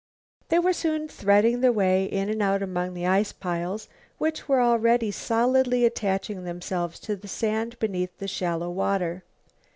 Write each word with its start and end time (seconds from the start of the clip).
They 0.49 0.57
were 0.57 0.73
soon 0.73 1.07
threading 1.07 1.61
their 1.61 1.71
way 1.71 2.05
in 2.05 2.27
and 2.27 2.41
out 2.41 2.63
among 2.63 2.95
the 2.95 3.05
ice 3.05 3.31
piles 3.31 3.87
which 4.17 4.47
were 4.49 4.59
already 4.59 5.11
solidly 5.11 5.85
attaching 5.85 6.43
themselves 6.43 6.99
to 7.01 7.15
the 7.15 7.27
sand 7.27 7.77
beneath 7.77 8.17
the 8.17 8.27
shallow 8.27 8.71
water. 8.71 9.23